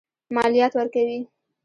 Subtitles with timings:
[0.35, 1.19] مالیات ورکوي.